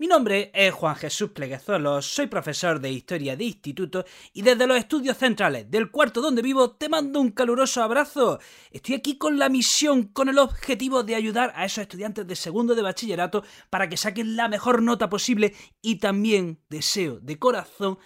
Mi 0.00 0.06
nombre 0.06 0.50
es 0.54 0.72
Juan 0.72 0.96
Jesús 0.96 1.32
Pleguezuelos, 1.32 2.06
soy 2.06 2.26
profesor 2.26 2.80
de 2.80 2.90
Historia 2.90 3.36
de 3.36 3.44
Instituto 3.44 4.06
y 4.32 4.40
desde 4.40 4.66
los 4.66 4.78
estudios 4.78 5.18
centrales 5.18 5.70
del 5.70 5.90
cuarto 5.90 6.22
donde 6.22 6.40
vivo 6.40 6.70
te 6.70 6.88
mando 6.88 7.20
un 7.20 7.32
caluroso 7.32 7.82
abrazo. 7.82 8.38
Estoy 8.70 8.94
aquí 8.94 9.18
con 9.18 9.38
la 9.38 9.50
misión, 9.50 10.04
con 10.04 10.30
el 10.30 10.38
objetivo 10.38 11.02
de 11.02 11.16
ayudar 11.16 11.52
a 11.54 11.66
esos 11.66 11.82
estudiantes 11.82 12.26
de 12.26 12.34
segundo 12.34 12.74
de 12.74 12.80
bachillerato 12.80 13.44
para 13.68 13.90
que 13.90 13.98
saquen 13.98 14.36
la 14.36 14.48
mejor 14.48 14.80
nota 14.80 15.10
posible 15.10 15.54
y 15.82 15.96
también 15.96 16.62
deseo 16.70 17.20
de 17.20 17.38
corazón 17.38 17.98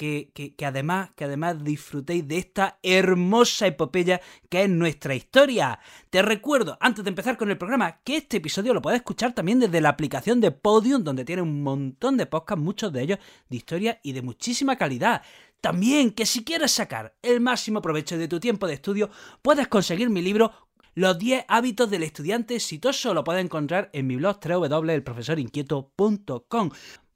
que, 0.00 0.54
además, 0.64 1.10
que 1.14 1.24
además 1.24 1.62
disfrutéis 1.62 2.26
de 2.26 2.38
esta 2.38 2.78
hermosa 2.82 3.66
epopeya 3.66 4.22
que 4.48 4.62
es 4.62 4.70
nuestra 4.70 5.14
historia. 5.14 5.78
Te 6.08 6.22
recuerdo, 6.22 6.78
antes 6.80 7.04
de 7.04 7.10
empezar 7.10 7.36
con 7.36 7.50
el 7.50 7.58
programa, 7.58 8.00
que 8.02 8.16
este 8.16 8.38
episodio 8.38 8.72
lo 8.72 8.80
puedes 8.80 9.00
escuchar 9.00 9.34
también 9.34 9.60
desde 9.60 9.82
la 9.82 9.90
aplicación 9.90 10.40
de 10.40 10.52
Podium, 10.52 11.04
donde 11.04 11.26
tiene 11.26 11.42
un 11.42 11.62
montón 11.62 12.16
de 12.16 12.24
podcasts, 12.24 12.64
muchos 12.64 12.90
de 12.94 13.02
ellos 13.02 13.18
de 13.50 13.56
historia 13.58 14.00
y 14.02 14.12
de 14.12 14.22
muchísima 14.22 14.76
calidad. 14.76 15.20
También 15.60 16.12
que 16.12 16.24
si 16.24 16.44
quieres 16.44 16.72
sacar 16.72 17.14
el 17.20 17.40
máximo 17.40 17.82
provecho 17.82 18.16
de 18.16 18.28
tu 18.28 18.40
tiempo 18.40 18.66
de 18.66 18.74
estudio, 18.74 19.10
puedes 19.42 19.68
conseguir 19.68 20.08
mi 20.08 20.22
libro 20.22 20.50
los 20.94 21.18
10 21.18 21.44
hábitos 21.46 21.88
del 21.88 22.02
estudiante 22.02 22.56
exitoso 22.56 23.14
lo 23.14 23.22
puedes 23.22 23.44
encontrar 23.44 23.90
en 23.92 24.08
mi 24.08 24.16
blog 24.16 24.40
www.elprofesorinquieto.com. 24.44 26.70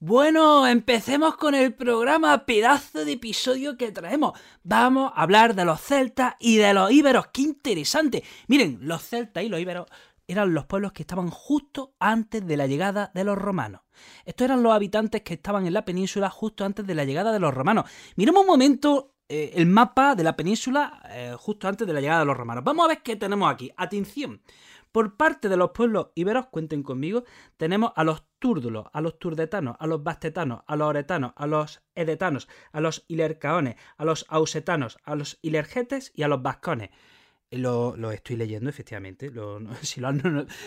Bueno, 0.07 0.67
empecemos 0.67 1.35
con 1.37 1.55
el 1.55 1.73
programa, 1.73 2.45
pedazo 2.45 3.07
de 3.07 3.13
episodio 3.13 3.79
que 3.79 3.91
traemos. 3.91 4.39
Vamos 4.63 5.11
a 5.15 5.23
hablar 5.23 5.55
de 5.55 5.65
los 5.65 5.81
celtas 5.81 6.35
y 6.39 6.59
de 6.59 6.75
los 6.75 6.93
íberos, 6.93 7.29
qué 7.29 7.41
interesante. 7.41 8.23
Miren, 8.47 8.81
los 8.83 9.03
celtas 9.03 9.45
y 9.45 9.49
los 9.49 9.59
íberos 9.59 9.87
eran 10.29 10.53
los 10.53 10.67
pueblos 10.67 10.93
que 10.93 11.05
estaban 11.05 11.31
justo 11.31 11.95
antes 11.99 12.47
de 12.47 12.55
la 12.59 12.67
llegada 12.67 13.13
de 13.15 13.25
los 13.25 13.39
romanos. 13.39 13.81
Estos 14.27 14.45
eran 14.45 14.63
los 14.63 14.75
habitantes 14.75 15.23
que 15.23 15.33
estaban 15.33 15.67
en 15.67 15.73
la 15.73 15.87
península 15.87 16.29
justo 16.29 16.67
antes 16.67 16.87
de 16.87 16.95
la 16.95 17.07
llegada 17.07 17.33
de 17.33 17.41
los 17.41 17.55
romanos. 17.55 17.91
Miremos 18.17 18.43
un 18.43 18.49
momento 18.49 19.15
eh, 19.27 19.53
el 19.55 19.65
mapa 19.65 20.15
de 20.15 20.23
la 20.23 20.37
península 20.37 21.01
eh, 21.09 21.35
justo 21.39 21.67
antes 21.67 21.87
de 21.87 21.95
la 21.95 22.03
llegada 22.03 22.21
de 22.21 22.27
los 22.27 22.37
romanos. 22.37 22.63
Vamos 22.63 22.85
a 22.85 22.89
ver 22.89 23.03
qué 23.03 23.17
tenemos 23.17 23.51
aquí. 23.51 23.73
Atención. 23.75 24.43
Por 24.95 25.17
parte 25.17 25.49
de 25.49 25.57
los 25.57 25.73
pueblos 25.73 26.11
íberos, 26.15 26.47
cuenten 26.53 26.85
conmigo, 26.85 27.25
tenemos 27.57 27.91
a 27.97 28.05
los 28.05 28.23
túrdulos, 28.39 28.87
a 28.93 29.01
los 29.01 29.19
turdetanos, 29.19 29.75
a 29.81 29.89
los 29.89 30.05
bastetanos, 30.05 30.63
a 30.69 30.77
los 30.77 30.87
oretanos, 30.87 31.33
a 31.35 31.49
los 31.49 31.83
edetanos, 31.97 32.47
a 32.71 32.81
los 32.81 33.05
ilercaones, 33.09 33.75
a 33.97 34.05
los 34.05 34.25
ausetanos, 34.29 34.99
a 35.03 35.17
los 35.17 35.41
ilergetes 35.43 36.13
y 36.15 36.23
a 36.23 36.29
los 36.29 36.43
vascones. 36.43 36.91
Eh, 37.51 37.59
lo, 37.59 38.13
estoy 38.13 38.37
leyendo, 38.37 38.71
efectivamente. 38.71 39.33
si, 39.83 40.01
lo 40.01 40.13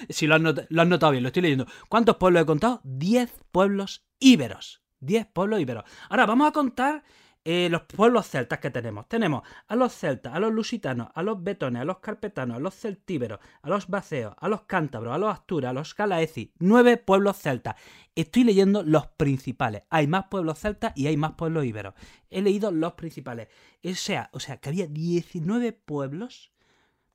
si 0.09 0.27
lo, 0.27 0.35
han 0.35 0.43
notado 0.89 1.11
bien, 1.13 1.23
lo 1.23 1.27
estoy 1.27 1.43
leyendo. 1.43 1.65
¿Cuántos 1.87 2.17
pueblos 2.17 2.43
he 2.43 2.45
contado? 2.45 2.81
Diez 2.83 3.31
pueblos 3.53 4.09
íberos. 4.19 4.83
Diez 4.99 5.25
pueblos 5.25 5.61
íberos. 5.61 5.85
Ahora 6.09 6.25
vamos 6.25 6.49
a 6.49 6.51
contar 6.51 7.05
eh, 7.49 7.69
los 7.69 7.83
pueblos 7.83 8.27
celtas 8.27 8.59
que 8.59 8.71
tenemos. 8.71 9.07
Tenemos 9.07 9.41
a 9.69 9.77
los 9.77 9.93
celtas, 9.93 10.35
a 10.35 10.39
los 10.41 10.51
lusitanos, 10.51 11.07
a 11.13 11.23
los 11.23 11.41
betones, 11.41 11.81
a 11.81 11.85
los 11.85 11.99
carpetanos, 11.99 12.57
a 12.57 12.59
los 12.59 12.75
celtíberos, 12.75 13.39
a 13.61 13.69
los 13.69 13.87
baceos, 13.87 14.35
a 14.37 14.49
los 14.49 14.63
cántabros, 14.63 15.15
a 15.15 15.17
los 15.17 15.31
asturas, 15.31 15.69
a 15.69 15.73
los 15.73 15.93
calaeci. 15.93 16.51
Nueve 16.59 16.97
pueblos 16.97 17.37
celtas. 17.37 17.77
Estoy 18.15 18.43
leyendo 18.43 18.83
los 18.83 19.07
principales. 19.07 19.83
Hay 19.89 20.07
más 20.07 20.25
pueblos 20.25 20.59
celtas 20.59 20.91
y 20.93 21.07
hay 21.07 21.15
más 21.15 21.35
pueblos 21.35 21.63
íberos. 21.63 21.93
He 22.29 22.41
leído 22.41 22.69
los 22.69 22.95
principales. 22.95 23.47
O 23.81 23.95
sea, 23.95 24.29
o 24.33 24.41
sea 24.41 24.57
que 24.57 24.67
había 24.67 24.87
19 24.87 25.71
pueblos, 25.71 26.51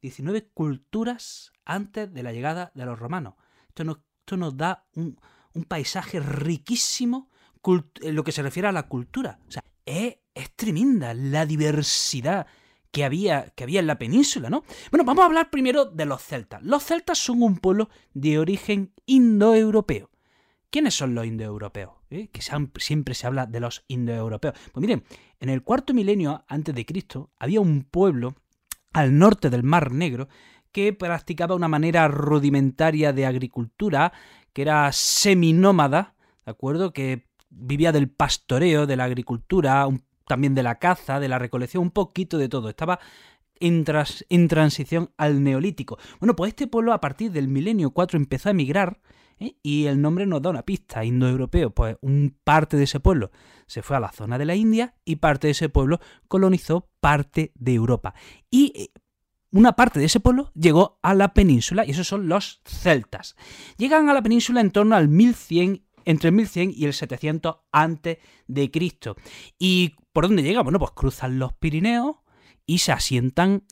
19 0.00 0.48
culturas 0.54 1.52
antes 1.66 2.10
de 2.10 2.22
la 2.22 2.32
llegada 2.32 2.72
de 2.74 2.86
los 2.86 2.98
romanos. 2.98 3.34
Esto 3.68 3.84
nos, 3.84 3.98
esto 4.20 4.38
nos 4.38 4.56
da 4.56 4.86
un, 4.94 5.20
un 5.52 5.64
paisaje 5.64 6.20
riquísimo 6.20 7.28
en 8.00 8.14
lo 8.14 8.24
que 8.24 8.32
se 8.32 8.40
refiere 8.40 8.68
a 8.68 8.72
la 8.72 8.88
cultura. 8.88 9.38
O 9.46 9.50
sea, 9.50 9.62
es 9.84 10.21
es 10.34 10.54
tremenda 10.54 11.14
la 11.14 11.46
diversidad 11.46 12.46
que 12.90 13.04
había, 13.04 13.50
que 13.56 13.64
había 13.64 13.80
en 13.80 13.86
la 13.86 13.98
península, 13.98 14.50
¿no? 14.50 14.64
Bueno, 14.90 15.04
vamos 15.04 15.22
a 15.22 15.26
hablar 15.26 15.50
primero 15.50 15.86
de 15.86 16.04
los 16.04 16.22
celtas. 16.22 16.62
Los 16.62 16.84
celtas 16.84 17.18
son 17.18 17.42
un 17.42 17.56
pueblo 17.56 17.88
de 18.12 18.38
origen 18.38 18.92
indoeuropeo. 19.06 20.10
¿Quiénes 20.70 20.94
son 20.94 21.14
los 21.14 21.26
indoeuropeos? 21.26 21.92
¿Eh? 22.10 22.28
Que 22.28 22.40
siempre 22.76 23.14
se 23.14 23.26
habla 23.26 23.46
de 23.46 23.60
los 23.60 23.84
indoeuropeos. 23.88 24.54
Pues 24.72 24.80
miren, 24.80 25.04
en 25.40 25.48
el 25.48 25.62
cuarto 25.62 25.94
milenio 25.94 26.44
antes 26.48 26.74
de 26.74 26.86
Cristo 26.86 27.30
había 27.38 27.60
un 27.60 27.82
pueblo 27.82 28.36
al 28.92 29.18
norte 29.18 29.50
del 29.50 29.62
Mar 29.62 29.92
Negro 29.92 30.28
que 30.70 30.92
practicaba 30.92 31.54
una 31.54 31.68
manera 31.68 32.08
rudimentaria 32.08 33.12
de 33.12 33.26
agricultura, 33.26 34.12
que 34.52 34.62
era 34.62 34.90
seminómada, 34.92 36.14
¿de 36.44 36.50
acuerdo? 36.50 36.92
Que 36.92 37.26
vivía 37.50 37.92
del 37.92 38.08
pastoreo, 38.08 38.86
de 38.86 38.96
la 38.96 39.04
agricultura, 39.04 39.86
un 39.86 40.02
también 40.26 40.54
de 40.54 40.62
la 40.62 40.78
caza, 40.78 41.20
de 41.20 41.28
la 41.28 41.38
recolección, 41.38 41.82
un 41.82 41.90
poquito 41.90 42.38
de 42.38 42.48
todo. 42.48 42.68
Estaba 42.68 42.98
en, 43.60 43.84
en 44.28 44.48
transición 44.48 45.10
al 45.16 45.42
neolítico. 45.42 45.98
Bueno, 46.20 46.36
pues 46.36 46.50
este 46.50 46.66
pueblo 46.66 46.92
a 46.92 47.00
partir 47.00 47.32
del 47.32 47.48
milenio 47.48 47.90
4 47.90 48.18
empezó 48.18 48.48
a 48.48 48.52
emigrar 48.52 49.00
¿eh? 49.38 49.56
y 49.62 49.86
el 49.86 50.00
nombre 50.00 50.26
nos 50.26 50.42
da 50.42 50.50
una 50.50 50.64
pista, 50.64 51.04
indoeuropeo. 51.04 51.70
Pues 51.70 51.96
un 52.00 52.36
parte 52.44 52.76
de 52.76 52.84
ese 52.84 53.00
pueblo 53.00 53.30
se 53.66 53.82
fue 53.82 53.96
a 53.96 54.00
la 54.00 54.12
zona 54.12 54.38
de 54.38 54.44
la 54.44 54.54
India 54.54 54.94
y 55.04 55.16
parte 55.16 55.46
de 55.46 55.52
ese 55.52 55.68
pueblo 55.68 56.00
colonizó 56.28 56.88
parte 57.00 57.52
de 57.54 57.74
Europa. 57.74 58.14
Y 58.50 58.72
eh, 58.74 59.00
una 59.52 59.76
parte 59.76 60.00
de 60.00 60.06
ese 60.06 60.20
pueblo 60.20 60.50
llegó 60.54 60.98
a 61.02 61.14
la 61.14 61.34
península 61.34 61.84
y 61.84 61.90
esos 61.90 62.08
son 62.08 62.28
los 62.28 62.62
celtas. 62.64 63.36
Llegan 63.76 64.08
a 64.08 64.14
la 64.14 64.22
península 64.22 64.60
en 64.60 64.70
torno 64.70 64.96
al 64.96 65.08
1100 65.08 65.84
entre 66.04 66.28
el 66.28 66.34
1100 66.34 66.72
y 66.74 66.84
el 66.84 66.92
700 66.92 67.56
antes 67.72 68.18
de 68.46 68.70
Cristo. 68.70 69.16
¿Y 69.58 69.96
por 70.12 70.26
dónde 70.26 70.42
llegan? 70.42 70.64
Bueno, 70.64 70.78
pues 70.78 70.92
cruzan 70.92 71.38
los 71.38 71.52
Pirineos 71.54 72.16
y 72.66 72.78
se 72.78 72.92
asientan 72.92 73.64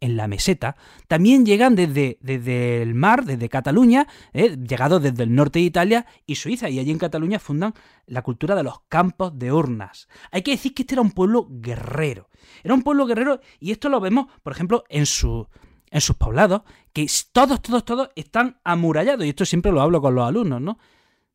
en 0.00 0.16
la 0.16 0.28
meseta. 0.28 0.76
También 1.08 1.46
llegan 1.46 1.74
desde, 1.74 2.18
desde 2.20 2.82
el 2.82 2.94
mar, 2.94 3.24
desde 3.24 3.48
Cataluña, 3.48 4.06
eh, 4.32 4.56
llegados 4.56 5.02
desde 5.02 5.22
el 5.22 5.34
norte 5.34 5.60
de 5.60 5.64
Italia 5.64 6.06
y 6.26 6.34
Suiza, 6.34 6.68
y 6.68 6.78
allí 6.78 6.90
en 6.90 6.98
Cataluña 6.98 7.38
fundan 7.38 7.72
la 8.06 8.22
cultura 8.22 8.54
de 8.54 8.62
los 8.62 8.80
campos 8.88 9.38
de 9.38 9.52
urnas. 9.52 10.08
Hay 10.30 10.42
que 10.42 10.50
decir 10.50 10.74
que 10.74 10.82
este 10.82 10.94
era 10.94 11.02
un 11.02 11.12
pueblo 11.12 11.46
guerrero. 11.50 12.28
Era 12.62 12.74
un 12.74 12.82
pueblo 12.82 13.06
guerrero 13.06 13.40
y 13.60 13.70
esto 13.70 13.88
lo 13.88 14.00
vemos, 14.00 14.26
por 14.42 14.52
ejemplo, 14.52 14.84
en 14.88 15.06
su 15.06 15.48
en 15.90 16.00
sus 16.00 16.16
poblados, 16.16 16.62
que 16.94 17.06
todos, 17.32 17.60
todos, 17.60 17.84
todos 17.84 18.08
están 18.16 18.58
amurallados. 18.64 19.26
Y 19.26 19.28
esto 19.28 19.44
siempre 19.44 19.72
lo 19.72 19.82
hablo 19.82 20.00
con 20.00 20.14
los 20.14 20.26
alumnos, 20.26 20.58
¿no? 20.58 20.78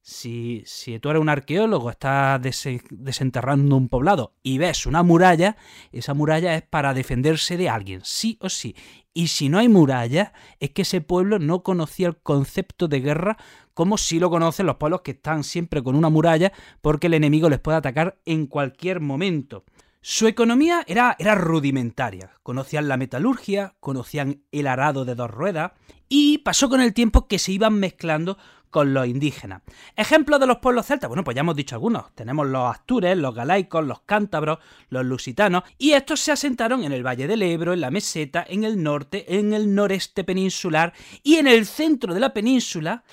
Si, 0.09 0.63
tú 1.01 1.09
eres 1.09 1.21
un 1.21 1.27
arqueólogo, 1.27 1.89
estás 1.89 2.41
desenterrando 2.41 3.75
un 3.75 3.89
poblado 3.89 4.31
y 4.41 4.57
ves 4.57 4.85
una 4.85 5.03
muralla, 5.03 5.57
esa 5.91 6.13
muralla 6.13 6.55
es 6.55 6.61
para 6.61 6.93
defenderse 6.93 7.57
de 7.57 7.67
alguien, 7.67 7.99
sí 8.05 8.37
o 8.39 8.47
sí. 8.47 8.73
Y 9.13 9.27
si 9.27 9.49
no 9.49 9.59
hay 9.59 9.67
muralla, 9.67 10.31
es 10.61 10.69
que 10.69 10.83
ese 10.83 11.01
pueblo 11.01 11.39
no 11.39 11.61
conocía 11.61 12.07
el 12.07 12.15
concepto 12.15 12.87
de 12.87 13.01
guerra 13.01 13.37
como 13.73 13.97
si 13.97 14.17
lo 14.21 14.29
conocen 14.29 14.67
los 14.67 14.77
pueblos 14.77 15.01
que 15.01 15.11
están 15.11 15.43
siempre 15.43 15.83
con 15.83 15.97
una 15.97 16.07
muralla 16.07 16.53
porque 16.79 17.07
el 17.07 17.13
enemigo 17.13 17.49
les 17.49 17.59
puede 17.59 17.77
atacar 17.77 18.17
en 18.23 18.47
cualquier 18.47 19.01
momento. 19.01 19.65
Su 19.99 20.25
economía 20.27 20.85
era, 20.87 21.17
era 21.19 21.35
rudimentaria. 21.35 22.31
Conocían 22.43 22.87
la 22.87 22.95
metalurgia, 22.95 23.75
conocían 23.81 24.41
el 24.53 24.67
arado 24.67 25.03
de 25.03 25.15
dos 25.15 25.29
ruedas 25.29 25.73
y 26.07 26.37
pasó 26.37 26.69
con 26.69 26.79
el 26.79 26.93
tiempo 26.93 27.27
que 27.27 27.39
se 27.39 27.51
iban 27.51 27.73
mezclando 27.73 28.37
con 28.69 28.93
los 28.93 29.07
indígenas. 29.07 29.61
Ejemplos 29.95 30.39
de 30.39 30.47
los 30.47 30.57
pueblos 30.57 30.85
celtas, 30.85 31.07
bueno, 31.07 31.23
pues 31.23 31.35
ya 31.35 31.41
hemos 31.41 31.55
dicho 31.55 31.75
algunos. 31.75 32.13
Tenemos 32.13 32.47
los 32.47 32.69
astures, 32.69 33.17
los 33.17 33.33
galaicos, 33.33 33.85
los 33.85 34.01
cántabros, 34.01 34.59
los 34.89 35.05
lusitanos, 35.05 35.63
y 35.77 35.91
estos 35.91 36.19
se 36.19 36.31
asentaron 36.31 36.83
en 36.83 36.91
el 36.91 37.05
Valle 37.05 37.27
del 37.27 37.41
Ebro, 37.41 37.73
en 37.73 37.81
la 37.81 37.91
meseta, 37.91 38.45
en 38.47 38.63
el 38.63 38.81
norte, 38.81 39.37
en 39.37 39.53
el 39.53 39.73
noreste 39.73 40.23
peninsular 40.23 40.93
y 41.23 41.35
en 41.35 41.47
el 41.47 41.65
centro 41.65 42.13
de 42.13 42.19
la 42.19 42.33
península. 42.33 43.03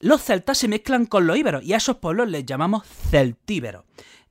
Los 0.00 0.22
celtas 0.22 0.58
se 0.58 0.68
mezclan 0.68 1.06
con 1.06 1.26
los 1.26 1.36
íberos 1.36 1.64
y 1.64 1.72
a 1.72 1.78
esos 1.78 1.96
pueblos 1.96 2.28
les 2.28 2.46
llamamos 2.46 2.86
celtíberos. 2.86 3.84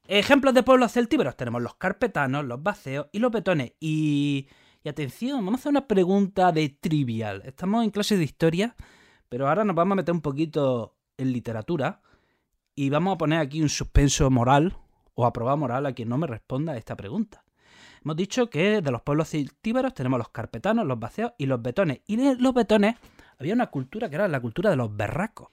Ejemplos 0.07 0.53
de 0.53 0.63
pueblos 0.63 0.93
celtíberos 0.93 1.35
tenemos 1.35 1.61
los 1.61 1.75
carpetanos, 1.75 2.45
los 2.45 2.63
baceos 2.63 3.07
y 3.11 3.19
los 3.19 3.31
betones. 3.31 3.73
Y, 3.81 4.47
y 4.81 4.89
atención, 4.89 5.43
vamos 5.43 5.55
a 5.55 5.61
hacer 5.61 5.69
una 5.71 5.87
pregunta 5.87 6.53
de 6.53 6.69
trivial. 6.69 7.43
Estamos 7.45 7.83
en 7.83 7.89
clase 7.89 8.15
de 8.15 8.23
historia 8.23 8.75
pero 9.29 9.47
ahora 9.47 9.63
nos 9.63 9.75
vamos 9.75 9.93
a 9.93 9.95
meter 9.97 10.13
un 10.13 10.21
poquito 10.21 10.95
en 11.17 11.31
literatura. 11.31 12.01
y 12.75 12.89
vamos 12.91 13.15
a 13.15 13.17
poner 13.17 13.39
aquí 13.39 13.59
un 13.61 13.69
suspenso 13.69 14.29
moral 14.29 14.77
o 15.15 15.25
a 15.25 15.33
prueba 15.33 15.55
moral 15.55 15.87
a 15.87 15.93
quien 15.93 16.09
no 16.09 16.17
me 16.19 16.27
responda 16.27 16.73
a 16.73 16.77
esta 16.77 16.95
pregunta. 16.95 17.43
Hemos 18.03 18.15
dicho 18.15 18.51
que 18.51 18.81
de 18.81 18.91
los 18.91 19.01
pueblos 19.01 19.29
celtíberos 19.29 19.95
tenemos 19.95 20.19
los 20.19 20.29
carpetanos, 20.29 20.85
los 20.85 20.99
vaceos 20.99 21.33
y 21.39 21.47
los 21.47 21.59
betones. 21.59 22.01
Y 22.05 22.13
en 22.21 22.41
los 22.41 22.53
betones 22.53 22.95
había 23.39 23.55
una 23.55 23.67
cultura 23.67 24.09
que 24.09 24.15
era 24.15 24.27
la 24.27 24.39
cultura 24.39 24.69
de 24.69 24.75
los 24.75 24.95
berracos. 24.95 25.49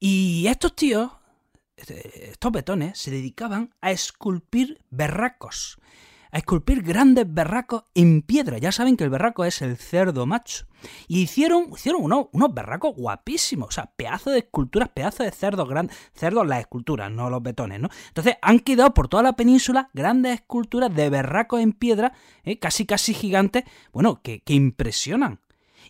Y 0.00 0.46
estos 0.48 0.74
tíos, 0.74 1.12
este, 1.76 2.30
estos 2.30 2.50
betones, 2.50 2.98
se 2.98 3.12
dedicaban 3.12 3.72
a 3.80 3.92
esculpir 3.92 4.82
berracos 4.90 5.78
a 6.34 6.38
esculpir 6.38 6.82
grandes 6.82 7.32
berracos 7.32 7.84
en 7.94 8.20
piedra. 8.20 8.58
Ya 8.58 8.72
saben 8.72 8.96
que 8.96 9.04
el 9.04 9.10
berraco 9.10 9.44
es 9.44 9.62
el 9.62 9.76
cerdo 9.76 10.26
macho. 10.26 10.66
Y 11.06 11.20
hicieron, 11.20 11.70
hicieron 11.72 12.02
unos, 12.02 12.26
unos 12.32 12.52
berracos 12.52 12.96
guapísimos. 12.96 13.68
O 13.68 13.70
sea, 13.70 13.92
pedazos 13.96 14.32
de 14.32 14.40
esculturas, 14.40 14.88
pedazos 14.88 15.26
de 15.26 15.30
cerdos 15.30 15.68
grandes. 15.68 15.96
Cerdos 16.12 16.44
las 16.44 16.58
esculturas, 16.58 17.08
no 17.12 17.30
los 17.30 17.40
betones, 17.40 17.78
¿no? 17.78 17.88
Entonces 18.08 18.34
han 18.42 18.58
quedado 18.58 18.92
por 18.94 19.06
toda 19.06 19.22
la 19.22 19.34
península 19.34 19.90
grandes 19.94 20.34
esculturas 20.34 20.92
de 20.92 21.08
berracos 21.08 21.60
en 21.60 21.72
piedra, 21.72 22.14
¿eh? 22.42 22.58
casi 22.58 22.84
casi 22.84 23.14
gigantes, 23.14 23.62
bueno, 23.92 24.20
que, 24.20 24.40
que 24.40 24.54
impresionan. 24.54 25.38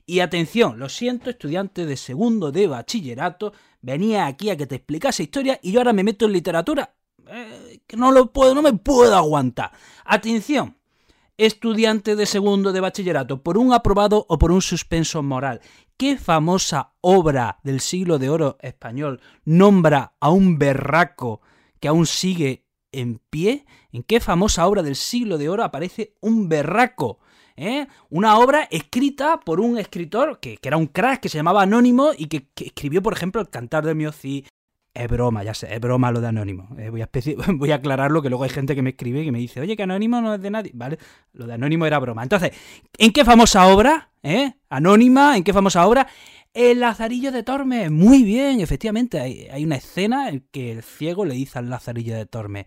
Y 0.05 0.21
atención, 0.21 0.79
lo 0.79 0.91
siento, 0.91 1.31
estudiante 1.31 1.87
de 1.87 1.97
segundo 1.97 2.53
de 2.53 2.67
bachillerato, 2.67 3.55
venía 3.81 4.27
aquí 4.27 4.51
a 4.51 4.59
que 4.59 4.67
te 4.67 4.75
explicase 4.75 5.23
historia 5.23 5.59
y 5.63 5.73
yo 5.73 5.81
ahora 5.81 5.95
me 5.95 6.05
meto 6.05 6.27
en 6.27 6.33
literatura. 6.33 6.94
Eh, 7.29 7.81
que 7.87 7.97
no 7.97 8.13
lo 8.13 8.33
puedo, 8.33 8.55
no 8.55 8.63
me 8.63 8.73
puedo 8.73 9.17
aguantar. 9.17 9.73
Atención, 10.05 10.77
estudiante 11.37 12.17
de 12.17 12.27
segundo 12.27 12.73
de 12.73 12.81
bachillerato, 12.81 13.43
por 13.43 13.59
un 13.59 13.73
aprobado 13.73 14.27
o 14.29 14.39
por 14.39 14.53
un 14.53 14.63
suspenso 14.63 15.23
moral. 15.23 15.61
¿Qué 15.97 16.17
famosa 16.17 16.93
obra 17.01 17.61
del 17.63 17.81
siglo 17.81 18.19
de 18.19 18.29
oro 18.29 18.59
español 18.61 19.21
nombra 19.45 20.15
a 20.21 20.31
un 20.31 20.59
berraco 20.59 21.41
que 21.81 21.89
aún 21.89 22.07
sigue 22.07 22.67
en 22.93 23.21
pie? 23.31 23.65
¿En 23.93 24.03
qué 24.03 24.21
famosa 24.21 24.67
obra 24.67 24.83
del 24.83 24.97
siglo 24.97 25.39
de 25.39 25.49
oro 25.49 25.63
aparece 25.63 26.17
un 26.21 26.49
berraco? 26.49 27.21
¿Eh? 27.57 27.87
Una 28.11 28.39
obra 28.39 28.67
escrita 28.71 29.39
por 29.39 29.61
un 29.61 29.79
escritor 29.79 30.41
que, 30.41 30.59
era 30.61 30.77
un 30.77 30.89
crack, 30.89 31.21
que 31.21 31.29
se 31.29 31.39
llamaba 31.39 31.63
Anónimo 31.63 32.11
y 32.17 32.27
que, 32.27 32.49
escribió, 32.57 33.01
por 33.01 33.13
ejemplo, 33.13 33.41
El 33.41 33.49
Cantar 33.49 33.85
de 33.85 33.95
Miocí, 33.95 34.45
es 34.95 35.09
broma, 35.09 35.43
ya 35.43 35.55
sé, 35.55 35.75
es 35.75 35.81
broma 35.81 36.13
lo 36.13 36.21
de 36.21 36.29
Anónimo. 36.29 36.69
Eh, 36.79 36.89
voy, 36.89 37.03
a 37.03 37.11
voy 37.49 37.73
a 37.73 37.77
aclararlo, 37.77 38.23
que 38.23 38.29
luego 38.29 38.45
hay 38.45 38.51
gente 38.51 38.77
que 38.77 38.83
me 38.83 38.91
escribe 38.91 39.23
y 39.23 39.25
que 39.25 39.33
me 39.33 39.41
dice, 39.41 39.61
oye, 39.61 39.77
que 39.77 39.83
Anónimo 39.83 40.21
no 40.21 40.35
es 40.35 40.41
de 40.41 40.51
nadie. 40.51 40.71
Vale, 40.73 40.99
lo 41.33 41.47
de 41.47 41.55
Anónimo 41.55 41.85
era 41.85 41.99
broma. 41.99 42.23
Entonces, 42.23 42.53
¿en 42.97 43.13
qué 43.13 43.25
famosa 43.25 43.67
obra? 43.67 44.11
¿Eh? 44.23 44.55
Anónima, 44.71 45.37
¿en 45.37 45.43
qué 45.43 45.53
famosa 45.53 45.87
obra? 45.87 46.07
El 46.55 46.81
Lazarillo 46.81 47.33
de 47.33 47.43
Tormes. 47.43 47.91
Muy 47.91 48.23
bien, 48.23 48.61
efectivamente. 48.61 49.19
Hay, 49.19 49.65
una 49.65 49.77
escena 49.77 50.29
en 50.29 50.47
que 50.53 50.71
el 50.71 50.85
ciego 50.85 51.25
le 51.25 51.35
dice 51.35 51.59
al 51.59 51.69
Lazarillo 51.69 52.15
de 52.15 52.27
Tormes, 52.27 52.67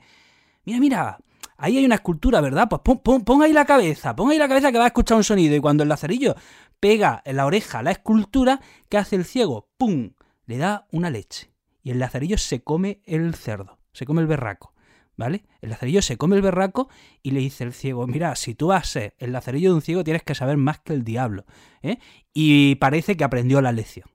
mira, 0.65 0.79
mira, 0.79 1.17
ahí 1.55 1.77
hay 1.77 1.85
una 1.85 1.95
escultura, 1.95 2.41
¿verdad? 2.41 2.67
Pues 2.67 2.81
pon, 3.01 3.23
pon 3.23 3.41
ahí 3.41 3.53
la 3.53 3.65
cabeza, 3.65 4.13
pon 4.17 4.31
ahí 4.31 4.37
la 4.37 4.49
cabeza 4.49 4.73
que 4.73 4.77
va 4.77 4.83
a 4.83 4.87
escuchar 4.87 5.15
un 5.15 5.23
sonido. 5.23 5.55
Y 5.55 5.61
cuando 5.61 5.83
el 5.83 5.89
Lazarillo 5.89 6.35
pega 6.81 7.21
en 7.23 7.37
la 7.37 7.45
oreja 7.45 7.81
la 7.81 7.91
escultura, 7.91 8.59
¿qué 8.89 8.97
hace 8.97 9.15
el 9.15 9.23
ciego? 9.23 9.69
¡Pum! 9.77 10.11
Le 10.45 10.57
da 10.57 10.87
una 10.91 11.09
leche 11.09 11.56
y 11.87 11.91
el 11.91 11.99
lazarillo 11.99 12.37
se 12.37 12.61
come 12.65 12.99
el 13.05 13.33
cerdo, 13.33 13.79
se 13.93 14.05
come 14.05 14.19
el 14.19 14.27
berraco. 14.27 14.73
¿Vale? 15.15 15.45
El 15.61 15.69
lazarillo 15.69 16.01
se 16.01 16.17
come 16.17 16.35
el 16.35 16.41
berraco 16.41 16.89
y 17.23 17.31
le 17.31 17.39
dice 17.39 17.63
el 17.63 17.71
ciego, 17.71 18.05
mira, 18.07 18.35
si 18.35 18.55
tú 18.55 18.67
vas 18.67 18.83
a 18.83 18.91
ser 18.91 19.15
el 19.19 19.31
lazarillo 19.31 19.69
de 19.69 19.75
un 19.75 19.81
ciego 19.81 20.03
tienes 20.03 20.21
que 20.21 20.35
saber 20.35 20.57
más 20.57 20.79
que 20.79 20.91
el 20.91 21.05
diablo. 21.05 21.45
¿eh? 21.81 21.97
Y 22.33 22.75
parece 22.75 23.15
que 23.15 23.23
aprendió 23.23 23.61
la 23.61 23.71
lección. 23.71 24.09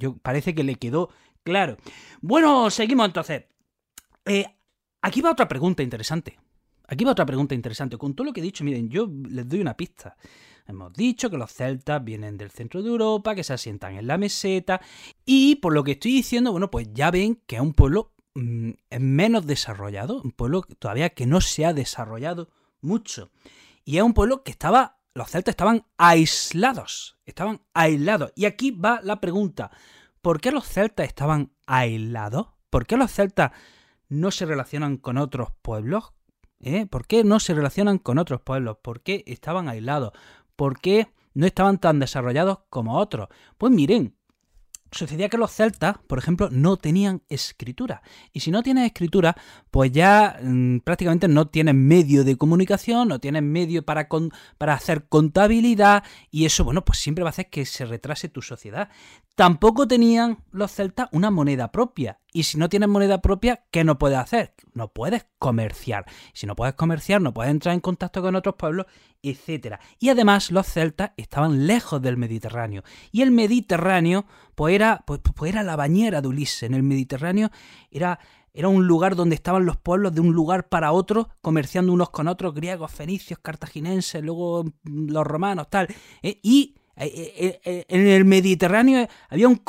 Yo, 0.00 0.16
parece 0.16 0.52
que 0.56 0.64
le 0.64 0.74
quedó 0.74 1.10
claro. 1.44 1.76
Bueno, 2.22 2.70
seguimos 2.70 3.06
entonces. 3.06 3.44
Eh, 4.24 4.44
aquí 5.00 5.20
va 5.20 5.30
otra 5.30 5.46
pregunta 5.46 5.84
interesante. 5.84 6.40
Aquí 6.88 7.04
va 7.04 7.12
otra 7.12 7.24
pregunta 7.24 7.54
interesante. 7.54 7.98
Con 7.98 8.14
todo 8.16 8.26
lo 8.26 8.32
que 8.32 8.40
he 8.40 8.42
dicho, 8.42 8.64
miren, 8.64 8.90
yo 8.90 9.08
les 9.30 9.48
doy 9.48 9.60
una 9.60 9.76
pista. 9.76 10.16
Hemos 10.66 10.92
dicho 10.92 11.30
que 11.30 11.36
los 11.36 11.52
celtas 11.52 12.02
vienen 12.04 12.36
del 12.36 12.50
centro 12.50 12.82
de 12.82 12.88
Europa, 12.88 13.34
que 13.34 13.44
se 13.44 13.52
asientan 13.52 13.96
en 13.96 14.06
la 14.06 14.18
meseta, 14.18 14.80
y 15.24 15.56
por 15.56 15.72
lo 15.72 15.84
que 15.84 15.92
estoy 15.92 16.12
diciendo, 16.12 16.52
bueno, 16.52 16.70
pues 16.70 16.88
ya 16.92 17.10
ven 17.10 17.42
que 17.46 17.56
es 17.56 17.62
un 17.62 17.74
pueblo 17.74 18.12
mm, 18.34 18.70
menos 19.00 19.46
desarrollado, 19.46 20.20
un 20.22 20.32
pueblo 20.32 20.62
todavía 20.78 21.10
que 21.10 21.26
no 21.26 21.40
se 21.40 21.64
ha 21.64 21.72
desarrollado 21.72 22.48
mucho. 22.80 23.30
Y 23.84 23.96
es 23.96 24.02
un 24.02 24.14
pueblo 24.14 24.42
que 24.44 24.52
estaba, 24.52 24.98
los 25.14 25.30
celtas 25.30 25.52
estaban 25.52 25.86
aislados, 25.96 27.18
estaban 27.26 27.62
aislados. 27.74 28.32
Y 28.36 28.44
aquí 28.44 28.70
va 28.70 29.00
la 29.02 29.20
pregunta, 29.20 29.70
¿por 30.20 30.40
qué 30.40 30.52
los 30.52 30.66
celtas 30.66 31.06
estaban 31.06 31.52
aislados? 31.66 32.48
¿Por 32.70 32.86
qué 32.86 32.96
los 32.96 33.10
celtas 33.10 33.52
no 34.08 34.30
se 34.30 34.46
relacionan 34.46 34.96
con 34.96 35.18
otros 35.18 35.48
pueblos? 35.62 36.12
¿Eh? 36.60 36.86
¿Por 36.86 37.06
qué 37.06 37.24
no 37.24 37.40
se 37.40 37.54
relacionan 37.54 37.98
con 37.98 38.18
otros 38.18 38.40
pueblos? 38.40 38.78
¿Por 38.82 39.02
qué 39.02 39.24
estaban 39.26 39.68
aislados? 39.68 40.12
¿Por 40.62 40.78
qué 40.78 41.08
no 41.34 41.44
estaban 41.44 41.78
tan 41.78 41.98
desarrollados 41.98 42.60
como 42.70 42.96
otros? 42.96 43.26
Pues 43.58 43.72
miren, 43.72 44.14
sucedía 44.92 45.28
que 45.28 45.36
los 45.36 45.50
celtas, 45.50 45.96
por 46.06 46.20
ejemplo, 46.20 46.50
no 46.52 46.76
tenían 46.76 47.24
escritura. 47.28 48.00
Y 48.32 48.38
si 48.38 48.52
no 48.52 48.62
tienes 48.62 48.86
escritura, 48.86 49.36
pues 49.72 49.90
ya 49.90 50.38
mm, 50.40 50.78
prácticamente 50.84 51.26
no 51.26 51.48
tienes 51.48 51.74
medio 51.74 52.22
de 52.22 52.36
comunicación, 52.36 53.08
no 53.08 53.18
tienes 53.18 53.42
medio 53.42 53.84
para, 53.84 54.08
para 54.56 54.74
hacer 54.74 55.08
contabilidad, 55.08 56.04
y 56.30 56.44
eso, 56.44 56.62
bueno, 56.62 56.84
pues 56.84 57.00
siempre 57.00 57.24
va 57.24 57.30
a 57.30 57.34
hacer 57.34 57.50
que 57.50 57.66
se 57.66 57.84
retrase 57.84 58.28
tu 58.28 58.40
sociedad. 58.40 58.88
Tampoco 59.34 59.88
tenían 59.88 60.44
los 60.52 60.70
celtas 60.70 61.08
una 61.10 61.32
moneda 61.32 61.72
propia. 61.72 62.20
Y 62.32 62.44
si 62.44 62.56
no 62.56 62.68
tienes 62.68 62.88
moneda 62.88 63.20
propia, 63.20 63.64
¿qué 63.70 63.84
no 63.84 63.98
puedes 63.98 64.18
hacer? 64.18 64.54
No 64.72 64.88
puedes 64.88 65.26
comerciar. 65.38 66.06
Si 66.32 66.46
no 66.46 66.56
puedes 66.56 66.74
comerciar, 66.74 67.20
no 67.20 67.34
puedes 67.34 67.50
entrar 67.50 67.74
en 67.74 67.80
contacto 67.80 68.22
con 68.22 68.34
otros 68.34 68.54
pueblos, 68.54 68.86
etc. 69.22 69.76
Y 69.98 70.08
además 70.08 70.50
los 70.50 70.66
celtas 70.66 71.12
estaban 71.18 71.66
lejos 71.66 72.00
del 72.00 72.16
Mediterráneo. 72.16 72.82
Y 73.10 73.20
el 73.20 73.32
Mediterráneo, 73.32 74.24
pues 74.54 74.74
era, 74.74 75.04
pues, 75.06 75.20
pues 75.34 75.52
era 75.52 75.62
la 75.62 75.76
bañera 75.76 76.22
de 76.22 76.28
Ulises. 76.28 76.62
En 76.62 76.74
el 76.74 76.82
Mediterráneo 76.82 77.50
era, 77.90 78.18
era 78.54 78.68
un 78.68 78.86
lugar 78.86 79.14
donde 79.14 79.34
estaban 79.34 79.66
los 79.66 79.76
pueblos 79.76 80.14
de 80.14 80.22
un 80.22 80.32
lugar 80.32 80.70
para 80.70 80.92
otro, 80.92 81.28
comerciando 81.42 81.92
unos 81.92 82.08
con 82.08 82.28
otros, 82.28 82.54
griegos, 82.54 82.90
fenicios, 82.92 83.40
cartagineses, 83.40 84.22
luego 84.24 84.64
los 84.84 85.26
romanos, 85.26 85.68
tal. 85.68 85.88
¿eh? 86.22 86.40
Y 86.42 86.76
en 86.96 88.06
el 88.06 88.24
Mediterráneo 88.24 89.08
había 89.28 89.48
un, 89.48 89.62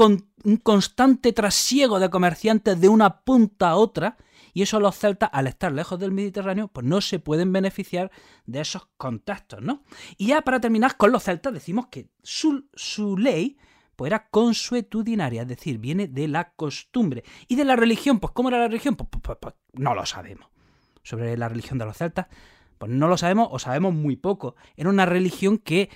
constante 0.61 1.31
trasiego 1.33 1.99
de 1.99 2.09
comerciantes 2.09 2.79
de 2.79 2.89
una 2.89 3.21
punta 3.21 3.69
a 3.69 3.75
otra, 3.75 4.17
y 4.53 4.61
eso 4.61 4.79
los 4.79 4.97
celtas, 4.97 5.29
al 5.33 5.47
estar 5.47 5.71
lejos 5.71 5.99
del 5.99 6.11
Mediterráneo, 6.11 6.67
pues 6.67 6.85
no 6.85 7.01
se 7.01 7.19
pueden 7.19 7.51
beneficiar 7.51 8.11
de 8.45 8.61
esos 8.61 8.87
contactos, 8.97 9.61
¿no? 9.61 9.83
Y 10.17 10.27
ya 10.27 10.41
para 10.41 10.59
terminar 10.59 10.95
con 10.97 11.11
los 11.11 11.23
celtas, 11.23 11.53
decimos 11.53 11.87
que 11.87 12.09
su, 12.21 12.67
su 12.73 13.17
ley 13.17 13.57
pues 13.95 14.09
era 14.09 14.27
consuetudinaria, 14.29 15.43
es 15.43 15.47
decir, 15.47 15.77
viene 15.77 16.07
de 16.07 16.27
la 16.27 16.53
costumbre. 16.53 17.23
Y 17.47 17.55
de 17.55 17.65
la 17.65 17.75
religión, 17.75 18.19
pues 18.19 18.33
¿cómo 18.33 18.49
era 18.49 18.59
la 18.59 18.67
religión? 18.67 18.95
Pues, 18.95 19.09
pues, 19.21 19.37
pues, 19.39 19.55
no 19.73 19.93
lo 19.93 20.05
sabemos. 20.05 20.47
Sobre 21.03 21.37
la 21.37 21.49
religión 21.49 21.77
de 21.77 21.85
los 21.85 21.97
celtas, 21.97 22.27
pues 22.77 22.91
no 22.91 23.07
lo 23.07 23.17
sabemos 23.17 23.49
o 23.51 23.59
sabemos 23.59 23.93
muy 23.93 24.15
poco. 24.15 24.55
Era 24.75 24.89
una 24.89 25.05
religión 25.05 25.57
que 25.57 25.89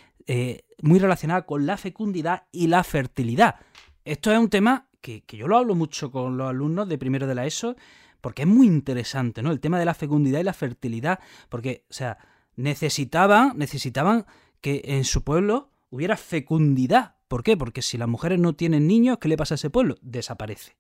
muy 0.82 1.00
relacionada 1.00 1.46
con 1.46 1.66
la 1.66 1.78
fecundidad 1.78 2.48
y 2.52 2.68
la 2.68 2.84
fertilidad. 2.84 3.56
Esto 4.04 4.32
es 4.32 4.38
un 4.38 4.50
tema 4.50 4.88
que, 5.02 5.38
yo 5.38 5.48
lo 5.48 5.58
hablo 5.58 5.76
mucho 5.76 6.12
con 6.12 6.38
los 6.38 6.50
alumnos 6.50 6.88
de 6.90 6.98
primero 6.98 7.28
de 7.28 7.36
la 7.36 7.46
ESO, 7.46 7.76
porque 8.22 8.44
es 8.44 8.48
muy 8.48 8.68
interesante, 8.68 9.42
¿no? 9.42 9.52
El 9.52 9.60
tema 9.60 9.80
de 9.80 9.86
la 9.86 9.94
fecundidad 9.94 10.40
y 10.40 10.44
la 10.44 10.54
fertilidad, 10.54 11.20
porque, 11.50 11.86
o 11.90 11.94
sea, 11.94 12.18
necesitaban, 12.56 13.58
necesitaban 13.58 14.26
que 14.62 14.82
en 14.86 15.06
su 15.06 15.24
pueblo 15.24 15.72
hubiera 15.90 16.18
fecundidad. 16.18 17.16
¿Por 17.28 17.44
qué? 17.44 17.56
Porque 17.56 17.82
si 17.82 17.98
las 17.98 18.08
mujeres 18.08 18.40
no 18.40 18.54
tienen 18.54 18.88
niños, 18.88 19.18
¿qué 19.20 19.28
le 19.28 19.38
pasa 19.38 19.54
a 19.54 19.58
ese 19.58 19.70
pueblo? 19.70 19.96
Desaparece. 20.02 20.78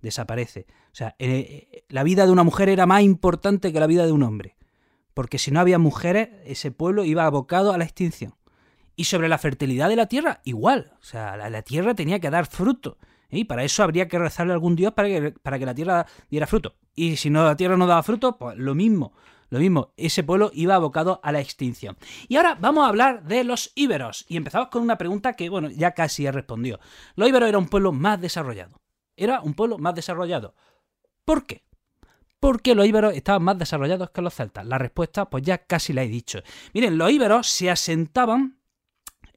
Desaparece. 0.00 0.66
O 0.92 0.94
sea, 0.94 1.16
eh, 1.18 1.84
la 1.88 2.02
vida 2.02 2.26
de 2.26 2.32
una 2.32 2.44
mujer 2.44 2.68
era 2.68 2.86
más 2.86 3.02
importante 3.02 3.72
que 3.72 3.80
la 3.80 3.86
vida 3.86 4.06
de 4.06 4.12
un 4.12 4.22
hombre. 4.22 4.56
Porque 5.14 5.38
si 5.38 5.50
no 5.50 5.60
había 5.60 5.78
mujeres, 5.78 6.28
ese 6.44 6.70
pueblo 6.70 7.04
iba 7.04 7.24
abocado 7.24 7.72
a 7.72 7.78
la 7.78 7.84
extinción. 7.84 8.34
Y 8.96 9.04
sobre 9.04 9.28
la 9.28 9.38
fertilidad 9.38 9.88
de 9.88 9.96
la 9.96 10.06
tierra, 10.06 10.40
igual. 10.44 10.92
O 11.00 11.04
sea, 11.04 11.36
la, 11.36 11.62
tierra 11.62 11.94
tenía 11.94 12.18
que 12.18 12.30
dar 12.30 12.46
fruto. 12.46 12.98
Y 13.30 13.44
para 13.44 13.62
eso 13.62 13.82
habría 13.82 14.08
que 14.08 14.18
rezarle 14.18 14.52
a 14.52 14.54
algún 14.54 14.74
dios 14.74 14.92
para 14.94 15.08
que, 15.08 15.32
para 15.32 15.58
que 15.58 15.66
la 15.66 15.74
tierra 15.74 16.06
diera 16.30 16.46
fruto. 16.46 16.76
Y 16.94 17.16
si 17.16 17.28
no 17.28 17.44
la 17.44 17.56
tierra 17.56 17.76
no 17.76 17.86
daba 17.86 18.02
fruto, 18.02 18.38
pues 18.38 18.56
lo 18.56 18.74
mismo. 18.74 19.12
Lo 19.48 19.60
mismo, 19.60 19.92
ese 19.96 20.24
pueblo 20.24 20.50
iba 20.54 20.74
abocado 20.74 21.20
a 21.22 21.30
la 21.30 21.40
extinción. 21.40 21.96
Y 22.28 22.36
ahora 22.36 22.56
vamos 22.60 22.84
a 22.84 22.88
hablar 22.88 23.24
de 23.24 23.44
los 23.44 23.70
íberos. 23.74 24.24
Y 24.28 24.36
empezamos 24.36 24.68
con 24.68 24.82
una 24.82 24.98
pregunta 24.98 25.34
que, 25.34 25.48
bueno, 25.48 25.70
ya 25.70 25.92
casi 25.92 26.26
he 26.26 26.32
respondido. 26.32 26.80
Los 27.14 27.28
íberos 27.28 27.48
era 27.48 27.58
un 27.58 27.68
pueblo 27.68 27.92
más 27.92 28.20
desarrollado. 28.20 28.80
Era 29.16 29.40
un 29.40 29.54
pueblo 29.54 29.78
más 29.78 29.94
desarrollado. 29.94 30.54
¿Por 31.24 31.46
qué? 31.46 31.64
Porque 32.40 32.74
los 32.74 32.86
íberos 32.86 33.14
estaban 33.14 33.42
más 33.44 33.58
desarrollados 33.58 34.10
que 34.10 34.20
los 34.20 34.34
celtas. 34.34 34.66
La 34.66 34.78
respuesta, 34.78 35.30
pues 35.30 35.44
ya 35.44 35.58
casi 35.58 35.92
la 35.92 36.02
he 36.02 36.08
dicho. 36.08 36.40
Miren, 36.74 36.98
los 36.98 37.10
íberos 37.10 37.46
se 37.46 37.70
asentaban 37.70 38.55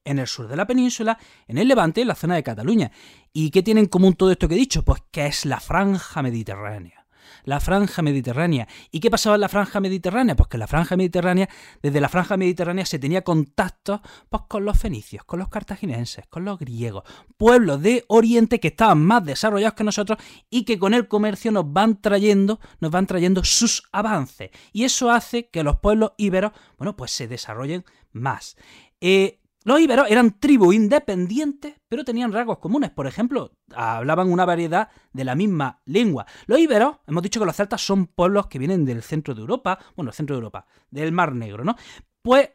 en 0.04 0.20
el 0.20 0.28
sur 0.28 0.48
de 0.48 0.56
la 0.56 0.68
península, 0.68 1.18
en 1.48 1.58
el 1.58 1.68
Levante, 1.68 2.02
en 2.02 2.08
la 2.08 2.16
zona 2.16 2.36
de 2.36 2.44
Cataluña. 2.44 2.92
¿Y 3.34 3.52
qué 3.52 3.64
tiene 3.64 3.82
en 3.82 3.88
común 3.88 4.14
todo 4.14 4.32
esto 4.32 4.48
que 4.48 4.56
he 4.56 4.58
dicho? 4.58 4.84
Pues 4.84 5.02
que 5.12 5.28
es 5.28 5.46
la 5.46 5.60
franja 5.60 6.22
mediterránea. 6.22 7.06
la 7.46 7.60
franja 7.60 8.02
mediterránea. 8.02 8.68
¿Y 8.92 9.00
qué 9.00 9.10
pasaba 9.10 9.36
en 9.36 9.42
la 9.42 9.50
franja 9.50 9.80
mediterránea? 9.80 10.36
Pues 10.36 10.50
que 10.50 10.58
la 10.58 10.68
franja 10.68 10.96
mediterránea, 10.96 11.50
desde 11.82 12.02
la 12.02 12.10
franja 12.10 12.38
mediterránea 12.38 12.86
se 12.86 13.00
tenía 13.00 13.24
contacto 13.24 14.02
pues, 14.30 14.44
con 14.48 14.66
los 14.66 14.78
fenicios, 14.78 15.24
con 15.24 15.40
los 15.40 15.50
cartagineses, 15.50 16.26
con 16.28 16.46
los 16.46 16.60
griegos, 16.60 17.04
pueblos 17.38 17.82
de 17.82 18.06
Oriente 18.08 18.60
que 18.60 18.70
estaban 18.70 19.04
más 19.04 19.24
desarrollados 19.26 19.76
que 19.76 19.84
nosotros 19.84 20.20
y 20.50 20.64
que 20.64 20.80
con 20.80 20.94
el 20.94 21.08
comercio 21.08 21.52
nos 21.52 21.72
van 21.72 22.02
trayendo, 22.02 22.60
nos 22.80 22.92
van 22.92 23.08
trayendo 23.08 23.44
sus 23.44 23.84
avances. 23.92 24.52
Y 24.72 24.84
eso 24.84 25.10
hace 25.12 25.50
que 25.50 25.64
los 25.64 25.78
pueblos 25.80 26.12
íberos, 26.18 26.52
bueno, 26.78 26.96
pues 26.96 27.12
se 27.12 27.28
desarrollen 27.28 27.86
más. 28.12 28.58
Eh, 29.02 29.39
los 29.66 29.80
íberos 29.80 30.10
eran 30.10 30.40
tribus 30.40 30.74
independientes, 30.74 31.76
pero 31.88 32.06
tenían 32.06 32.32
rasgos 32.32 32.60
comunes. 32.60 32.92
Por 32.92 33.08
ejemplo, 33.08 33.52
hablaban 33.76 34.32
una 34.32 34.46
variedad 34.46 34.90
de 35.12 35.24
la 35.26 35.36
misma 35.36 35.82
lengua. 35.86 36.26
Los 36.48 36.60
íberos, 36.60 36.98
hemos 37.08 37.24
dicho 37.24 37.40
que 37.40 37.46
los 37.46 37.56
celtas 37.56 37.82
son 37.82 38.08
pueblos 38.08 38.48
que 38.48 38.60
vienen 38.60 38.86
del 38.86 39.04
centro 39.04 39.36
de 39.36 39.42
Europa, 39.42 39.78
bueno, 39.96 40.12
el 40.12 40.16
centro 40.16 40.36
de 40.36 40.40
Europa, 40.40 40.66
del 40.90 41.12
Mar 41.12 41.36
Negro, 41.36 41.64
¿no? 41.64 41.76
Pues 42.22 42.50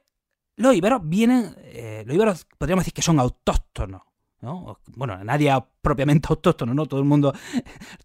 los 0.56 0.74
íberos 0.74 1.00
vienen, 1.04 1.54
eh, 1.58 2.04
los 2.06 2.14
íberos 2.14 2.46
podríamos 2.58 2.82
decir 2.82 2.94
que 2.94 3.02
son 3.02 3.20
autóctonos. 3.20 4.02
Bueno, 4.40 5.22
nadie 5.24 5.52
propiamente 5.80 6.26
autóctono, 6.30 6.74
¿no? 6.74 6.86
Todo 6.86 7.00
el 7.00 7.06
mundo, 7.06 7.32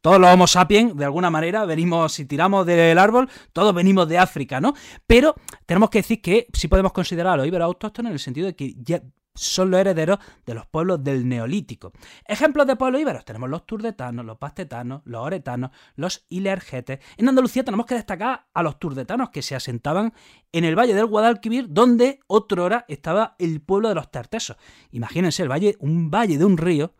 todos 0.01 0.19
los 0.19 0.33
Homo 0.33 0.47
sapiens, 0.47 0.95
de 0.95 1.05
alguna 1.05 1.29
manera, 1.29 1.65
venimos, 1.65 2.13
si 2.13 2.25
tiramos 2.25 2.65
del 2.65 2.97
árbol, 2.97 3.29
todos 3.53 3.73
venimos 3.73 4.07
de 4.07 4.17
África, 4.17 4.61
¿no? 4.61 4.73
Pero 5.05 5.35
tenemos 5.65 5.89
que 5.89 5.99
decir 5.99 6.21
que 6.21 6.47
sí 6.53 6.67
podemos 6.67 6.93
considerar 6.93 7.33
a 7.33 7.37
los 7.37 7.47
íberos 7.47 7.65
autóctonos 7.65 8.09
en 8.09 8.13
el 8.13 8.19
sentido 8.19 8.47
de 8.47 8.55
que 8.55 8.73
ya 8.77 9.01
son 9.39 9.71
los 9.71 9.79
herederos 9.79 10.19
de 10.45 10.53
los 10.53 10.65
pueblos 10.65 11.01
del 11.03 11.27
Neolítico. 11.27 11.93
Ejemplos 12.25 12.67
de 12.67 12.75
pueblos 12.75 12.99
íberos 12.99 13.23
tenemos 13.23 13.49
los 13.49 13.65
turdetanos, 13.65 14.25
los 14.25 14.37
pastetanos, 14.37 15.01
los 15.05 15.21
oretanos, 15.21 15.71
los 15.95 16.25
ilergetes. 16.29 16.99
En 17.17 17.29
Andalucía 17.29 17.63
tenemos 17.63 17.85
que 17.85 17.95
destacar 17.95 18.47
a 18.53 18.63
los 18.63 18.79
turdetanos 18.79 19.29
que 19.29 19.41
se 19.41 19.55
asentaban 19.55 20.13
en 20.51 20.65
el 20.65 20.77
valle 20.77 20.93
del 20.93 21.05
Guadalquivir, 21.05 21.67
donde 21.69 22.19
otrora 22.27 22.83
estaba 22.89 23.35
el 23.39 23.61
pueblo 23.61 23.87
de 23.89 23.95
los 23.95 24.11
tartesos. 24.11 24.57
Imagínense, 24.91 25.43
el 25.43 25.49
valle, 25.49 25.77
un 25.79 26.11
valle 26.11 26.37
de 26.37 26.45
un 26.45 26.57
río 26.57 26.93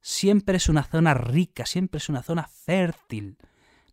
siempre 0.00 0.58
es 0.58 0.68
una 0.68 0.82
zona 0.82 1.14
rica, 1.14 1.64
siempre 1.64 1.98
es 1.98 2.08
una 2.10 2.22
zona 2.22 2.48
fértil. 2.48 3.38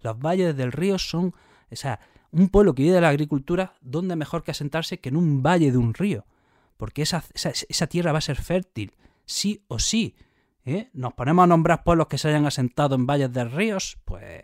Los 0.01 0.19
valles 0.19 0.55
del 0.57 0.73
río 0.73 0.99
son, 0.99 1.33
o 1.71 1.75
sea, 1.75 2.01
un 2.31 2.49
pueblo 2.49 2.75
que 2.75 2.83
vive 2.83 2.95
de 2.95 3.01
la 3.01 3.09
agricultura, 3.09 3.75
¿dónde 3.79 4.17
mejor 4.17 4.43
que 4.43 4.51
asentarse 4.51 4.99
que 4.99 5.09
en 5.09 5.15
un 5.15 5.41
valle 5.41 5.71
de 5.71 5.77
un 5.77 5.93
río? 5.93 6.25
Porque 6.77 7.03
esa, 7.03 7.23
tierra 7.87 8.11
va 8.11 8.19
a 8.19 8.21
ser 8.21 8.37
fértil, 8.37 8.93
sí 9.25 9.63
o 9.67 9.79
sí. 9.79 10.15
¿eh? 10.65 10.89
Nos 10.93 11.13
ponemos 11.13 11.43
a 11.43 11.47
nombrar 11.47 11.83
pueblos 11.83 12.07
que 12.07 12.17
se 12.17 12.29
hayan 12.29 12.45
asentado 12.45 12.95
en 12.95 13.05
valles 13.05 13.31
de 13.31 13.45
ríos, 13.45 13.97
pues 14.05 14.43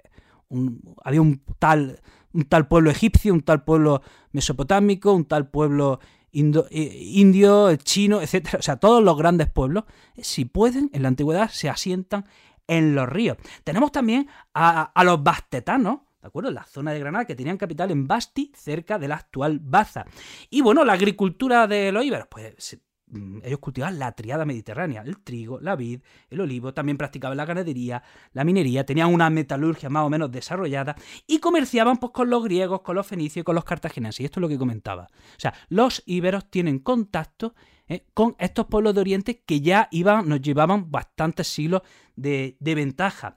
había 1.04 1.22
un 1.22 1.42
tal, 1.60 2.02
un 2.34 2.44
tal 2.44 2.68
pueblo 2.68 2.92
egipcio, 2.92 3.34
un 3.34 3.42
tal 3.42 3.64
pueblo 3.64 4.02
mesopotámico, 4.32 5.14
un 5.14 5.26
tal 5.26 5.50
pueblo 5.50 6.00
eh, 6.34 7.00
indio, 7.14 7.76
chino, 7.78 8.22
etc. 8.22 8.56
O 8.60 8.62
sea, 8.62 8.78
todos 8.78 9.04
los 9.04 9.18
grandes 9.18 9.50
pueblos, 9.50 9.86
si 10.18 10.46
pueden, 10.46 10.90
en 10.94 11.04
la 11.04 11.10
antigüedad 11.10 11.50
se 11.50 11.70
asientan 11.70 12.26
en 12.68 12.96
los 12.96 13.08
ríos. 13.08 13.38
Tenemos 13.64 13.92
también 13.92 14.28
a 14.54 15.04
los 15.04 15.24
bastetanos, 15.24 16.00
¿de 16.22 16.28
acuerdo? 16.28 16.51
La 16.51 16.63
zona 16.63 16.92
de 16.92 17.00
Granada, 17.00 17.25
que 17.25 17.36
tenían 17.36 17.58
capital 17.58 17.92
en 17.92 18.08
Basti, 18.08 18.51
cerca 18.56 19.00
de 19.00 19.08
la 19.08 19.16
actual 19.16 19.60
Baza. 19.62 20.06
Y 20.50 20.62
bueno, 20.62 20.86
la 20.86 20.94
agricultura 20.94 21.68
de 21.68 21.92
los 21.92 22.06
íberos, 22.06 22.28
pues 22.30 22.80
mm, 23.08 23.40
ellos 23.44 23.60
cultivaban 23.60 23.98
la 23.98 24.12
triada 24.12 24.46
mediterránea, 24.46 25.01
el 25.01 25.20
trigo, 25.24 25.60
la 25.60 25.75
vid, 25.75 26.01
el 26.30 26.42
olivo, 26.42 26.74
también 26.74 26.98
practicaban 26.98 27.38
la 27.38 27.46
ganadería, 27.46 28.04
la 28.34 28.44
minería, 28.44 28.86
tenían 28.86 29.13
una 29.13 29.30
metalurgia 29.30 29.90
más 29.90 30.06
o 30.06 30.10
menos 30.10 30.32
desarrollada 30.32 30.96
y 31.25 31.40
comerciaban 31.40 31.98
pues 31.98 32.12
con 32.12 32.30
los 32.30 32.44
griegos, 32.44 32.82
con 32.82 32.96
los 32.96 33.08
fenicios 33.08 33.42
y 33.42 33.44
con 33.44 33.56
los 33.56 33.66
cartagineses. 33.66 34.20
Y 34.20 34.25
esto 34.25 34.40
es 34.40 34.42
lo 34.42 34.50
que 34.50 34.60
comentaba. 34.60 35.08
O 35.12 35.40
sea, 35.40 35.54
los 35.70 36.04
íberos 36.06 36.50
tienen 36.51 36.80
contacto 36.80 37.56
eh, 37.88 38.06
con 38.13 38.36
estos 38.38 38.68
pueblos 38.68 38.94
de 38.94 39.01
Oriente 39.01 39.44
que 39.44 39.60
ya 39.60 39.88
iban, 39.92 40.30
nos 40.30 40.42
llevaban 40.42 40.92
bastantes 40.92 41.48
siglos 41.48 41.82
de, 42.16 42.58
de 42.60 42.75
ventaja. 42.75 43.36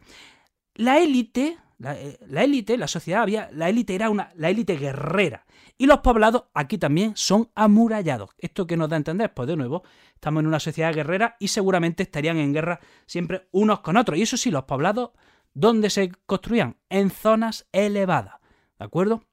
La 0.74 0.98
élite 0.98 1.58
la 1.78 2.44
élite, 2.44 2.76
la, 2.76 2.88
sociedad 2.88 3.22
había, 3.22 3.50
la 3.52 3.68
élite 3.68 3.94
era 3.94 4.10
una, 4.10 4.32
la 4.36 4.50
élite 4.50 4.76
guerrera. 4.76 5.44
Y 5.76 5.86
los 5.86 5.98
poblados 5.98 6.44
aquí 6.54 6.78
también 6.78 7.12
son 7.16 7.50
amurallados. 7.54 8.30
¿Esto 8.38 8.66
que 8.66 8.76
nos 8.76 8.88
da 8.88 8.96
a 8.96 8.98
entender? 8.98 9.34
Pues 9.34 9.48
de 9.48 9.56
nuevo, 9.56 9.82
estamos 10.14 10.40
en 10.40 10.46
una 10.46 10.60
sociedad 10.60 10.94
guerrera 10.94 11.36
y 11.40 11.48
seguramente 11.48 12.04
estarían 12.04 12.36
en 12.38 12.52
guerra 12.52 12.80
siempre 13.06 13.48
unos 13.50 13.80
con 13.80 13.96
otros. 13.96 14.18
Y 14.18 14.22
eso 14.22 14.36
sí, 14.36 14.50
los 14.50 14.64
poblados, 14.64 15.10
¿dónde 15.52 15.90
se 15.90 16.12
construían? 16.26 16.76
En 16.88 17.10
zonas 17.10 17.66
elevadas. 17.72 18.34
¿De 18.78 18.84
acuerdo? 18.84 19.24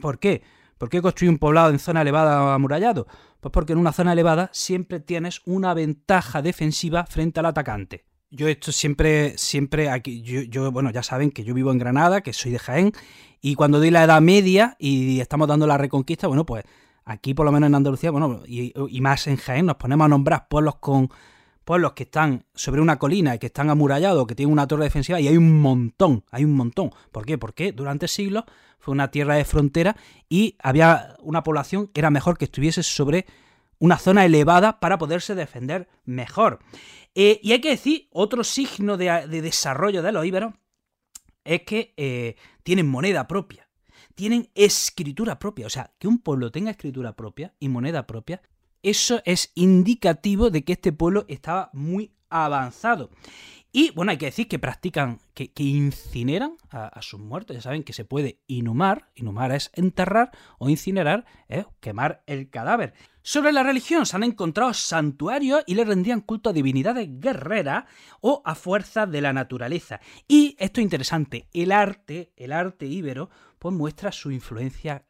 ¿Por 0.00 0.18
qué? 0.18 0.42
¿Por 0.78 0.88
qué 0.88 1.00
construir 1.00 1.30
un 1.30 1.38
poblado 1.38 1.70
en 1.70 1.78
zona 1.78 2.02
elevada 2.02 2.54
amurallado? 2.54 3.06
Pues 3.40 3.52
porque 3.52 3.72
en 3.72 3.78
una 3.78 3.92
zona 3.92 4.12
elevada 4.12 4.50
siempre 4.52 5.00
tienes 5.00 5.40
una 5.44 5.74
ventaja 5.74 6.42
defensiva 6.42 7.06
frente 7.06 7.40
al 7.40 7.46
atacante. 7.46 8.04
Yo 8.30 8.48
esto 8.48 8.72
siempre, 8.72 9.38
siempre 9.38 9.88
aquí, 9.88 10.20
yo, 10.22 10.72
bueno, 10.72 10.90
ya 10.90 11.02
saben 11.02 11.30
que 11.30 11.44
yo 11.44 11.54
vivo 11.54 11.70
en 11.70 11.78
Granada, 11.78 12.22
que 12.22 12.32
soy 12.32 12.50
de 12.50 12.58
Jaén, 12.58 12.92
y 13.40 13.54
cuando 13.54 13.78
doy 13.78 13.90
la 13.90 14.02
Edad 14.02 14.20
Media 14.20 14.76
y 14.80 15.20
estamos 15.20 15.46
dando 15.46 15.66
la 15.66 15.78
reconquista, 15.78 16.26
bueno, 16.26 16.44
pues 16.44 16.64
aquí 17.04 17.34
por 17.34 17.46
lo 17.46 17.52
menos 17.52 17.68
en 17.68 17.76
Andalucía, 17.76 18.10
bueno, 18.10 18.42
y, 18.46 19.00
más 19.00 19.28
en 19.28 19.36
Jaén, 19.36 19.66
nos 19.66 19.76
ponemos 19.76 20.06
a 20.06 20.08
nombrar 20.08 20.48
pueblos 20.48 20.76
con 20.76 21.08
pueblos 21.64 21.92
que 21.92 22.02
están 22.02 22.44
sobre 22.54 22.80
una 22.80 22.98
colina 22.98 23.34
y 23.36 23.38
que 23.38 23.46
están 23.46 23.70
amurallados, 23.70 24.26
que 24.26 24.34
tienen 24.34 24.52
una 24.52 24.66
torre 24.66 24.84
defensiva, 24.84 25.20
y 25.20 25.28
hay 25.28 25.36
un 25.36 25.60
montón, 25.60 26.24
hay 26.32 26.44
un 26.44 26.54
montón. 26.54 26.90
¿Por 27.12 27.24
qué? 27.24 27.38
Porque 27.38 27.70
durante 27.70 28.08
siglos 28.08 28.44
fue 28.80 28.92
una 28.92 29.10
tierra 29.10 29.36
de 29.36 29.44
frontera 29.44 29.96
y 30.28 30.56
había 30.60 31.16
una 31.20 31.44
población 31.44 31.86
que 31.88 32.00
era 32.00 32.10
mejor 32.10 32.38
que 32.38 32.44
estuviese 32.46 32.82
sobre 32.82 33.26
una 33.78 33.98
zona 33.98 34.24
elevada 34.24 34.80
para 34.80 34.98
poderse 34.98 35.34
defender 35.34 35.88
mejor. 36.04 36.60
Eh, 37.18 37.40
y 37.42 37.52
hay 37.52 37.62
que 37.62 37.70
decir, 37.70 38.08
otro 38.12 38.44
signo 38.44 38.98
de, 38.98 39.26
desarrollo 39.26 40.02
de 40.02 40.12
los 40.12 40.26
íberos 40.26 40.52
es 41.44 41.62
que 41.62 41.94
eh, 41.96 42.36
tienen 42.62 42.86
moneda 42.86 43.26
propia, 43.26 43.70
tienen 44.14 44.50
escritura 44.54 45.38
propia. 45.38 45.66
O 45.66 45.70
sea, 45.70 45.94
que 45.98 46.08
un 46.08 46.18
pueblo 46.18 46.52
tenga 46.52 46.72
escritura 46.72 47.16
propia 47.16 47.54
y 47.58 47.70
moneda 47.70 48.06
propia, 48.06 48.42
eso 48.82 49.22
es 49.24 49.50
indicativo 49.54 50.50
de 50.50 50.62
que 50.62 50.74
este 50.74 50.92
pueblo 50.92 51.24
estaba 51.28 51.70
muy 51.72 52.12
avanzado. 52.28 53.08
Y 53.78 53.90
bueno, 53.90 54.10
hay 54.10 54.16
que 54.16 54.24
decir 54.24 54.48
que 54.48 54.58
practican, 54.58 55.20
que, 55.34 55.52
incineran 55.56 56.56
a, 56.70 57.02
sus 57.02 57.20
muertos. 57.20 57.54
Ya 57.54 57.60
saben 57.60 57.82
que 57.82 57.92
se 57.92 58.06
puede 58.06 58.40
inhumar. 58.46 59.10
Inhumar 59.14 59.52
es 59.52 59.70
enterrar 59.74 60.30
o 60.58 60.70
incinerar 60.70 61.26
es 61.46 61.66
quemar 61.80 62.22
el 62.26 62.48
cadáver. 62.48 62.94
Sobre 63.20 63.52
la 63.52 63.62
religión 63.62 64.06
se 64.06 64.16
han 64.16 64.22
encontrado 64.22 64.72
santuarios 64.72 65.62
y 65.66 65.74
le 65.74 65.84
rendían 65.84 66.22
culto 66.22 66.48
a 66.48 66.52
divinidades 66.54 67.20
guerreras 67.20 67.84
o 68.22 68.40
a 68.46 68.54
fuerzas 68.54 69.10
de 69.10 69.20
la 69.20 69.34
naturaleza. 69.34 70.00
Y 70.26 70.56
esto 70.58 70.80
es 70.80 70.84
interesante, 70.84 71.46
el 71.52 71.70
arte, 71.70 72.32
el 72.34 72.52
arte 72.52 72.86
íbero, 72.86 73.28
pues 73.58 73.74
muestra 73.74 74.10
su 74.10 74.30
influencia 74.30 75.04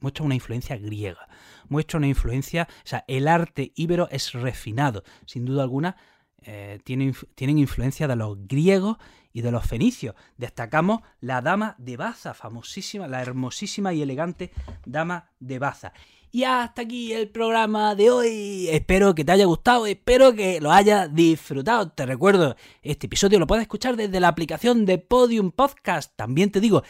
muestra 0.00 0.24
una 0.24 0.36
influencia 0.36 0.76
griega, 0.76 1.28
muestra 1.68 1.98
una 1.98 2.06
influencia, 2.06 2.68
o 2.70 2.86
sea, 2.86 3.04
el 3.08 3.28
arte 3.28 3.72
íbero 3.74 4.08
es 4.10 4.32
refinado, 4.32 5.02
sin 5.26 5.44
duda 5.44 5.64
alguna, 5.64 5.96
eh, 6.44 6.78
tienen, 6.84 7.14
tienen, 7.34 7.58
influencia 7.58 8.08
de 8.08 8.16
los 8.16 8.36
griegos 8.46 8.98
y 9.32 9.42
de 9.42 9.50
los 9.50 9.66
fenicios. 9.66 10.14
Destacamos 10.36 11.00
la 11.20 11.40
dama 11.40 11.74
de 11.78 11.96
Baza, 11.96 12.34
famosísima, 12.34 13.08
la 13.08 13.22
hermosísima 13.22 13.92
y 13.92 14.02
elegante 14.02 14.52
dama 14.84 15.30
de 15.40 15.58
Baza. 15.58 15.92
Y 16.34 16.44
hasta 16.44 16.80
aquí 16.80 17.12
el 17.12 17.28
programa 17.28 17.94
de 17.94 18.10
hoy. 18.10 18.66
Espero 18.70 19.14
que 19.14 19.22
te 19.22 19.32
haya 19.32 19.44
gustado, 19.44 19.86
espero 19.86 20.34
que 20.34 20.62
lo 20.62 20.72
hayas 20.72 21.14
disfrutado. 21.14 21.90
Te 21.90 22.06
recuerdo, 22.06 22.56
este 22.80 23.06
episodio 23.06 23.38
lo 23.38 23.46
puedes 23.46 23.62
escuchar 23.62 23.96
desde 23.96 24.18
la 24.18 24.28
aplicación 24.28 24.86
de 24.86 24.96
Podium 24.96 25.50
Podcast. 25.50 26.16
También 26.16 26.50
te 26.50 26.60
digo, 26.60 26.84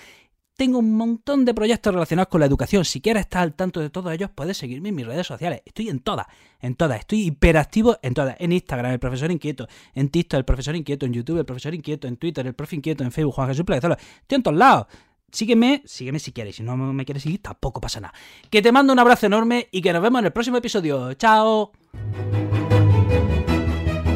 tengo 0.63 0.79
un 0.79 0.97
montón 0.97 1.45
de 1.45 1.55
proyectos 1.55 1.93
relacionados 1.93 2.29
con 2.29 2.39
la 2.39 2.47
educación. 2.47 2.85
Si 2.85 3.01
quieres 3.01 3.23
estar 3.23 3.43
al 3.43 3.53
tanto 3.55 3.81
de 3.81 3.91
todos 3.91 4.13
ellos, 4.13 4.31
puedes 4.33 4.57
seguirme 4.57 4.91
en 4.91 4.95
mis 4.95 5.05
redes 5.05 5.27
sociales. 5.27 5.61
Estoy 5.65 5.89
en 5.89 5.99
todas, 5.99 6.29
en 6.61 6.77
todas. 6.77 7.01
Estoy 7.01 7.23
hiperactivo 7.23 7.99
en 8.01 8.15
todas. 8.15 8.37
En 8.39 8.53
Instagram, 8.53 8.93
el 8.93 9.01
profesor 9.01 9.33
inquieto. 9.33 9.67
En 9.93 10.09
TikTok, 10.09 10.39
el 10.39 10.45
profesor 10.45 10.77
inquieto. 10.77 11.05
En 11.05 11.15
YouTube, 11.15 11.39
el 11.39 11.45
profesor 11.45 11.75
inquieto. 11.75 12.07
En 12.07 12.17
Twitter, 12.17 12.47
el 12.47 12.55
profe 12.55 12.77
inquieto. 12.77 13.03
En 13.03 13.11
Facebook, 13.11 13.35
Juan 13.35 13.49
Jesús 13.49 13.65
Estoy 13.69 14.37
en 14.37 14.43
todos 14.45 14.57
lados. 14.57 14.87
Sígueme, 15.33 15.83
sígueme 15.85 16.21
si 16.21 16.31
quieres. 16.31 16.55
Si 16.55 16.63
no 16.63 16.77
me 16.77 17.05
quieres 17.05 17.25
seguir, 17.25 17.43
tampoco 17.43 17.81
pasa 17.81 17.99
nada. 17.99 18.15
Que 18.49 18.63
te 18.63 18.71
mando 18.71 18.93
un 18.93 19.01
abrazo 19.01 19.27
enorme 19.27 19.67
y 19.73 19.83
que 19.83 19.93
nos 19.93 20.01
vemos 20.01 20.21
en 20.21 20.27
el 20.27 20.33
próximo 20.33 20.59
episodio. 20.59 21.13
¡Chao! 21.15 21.73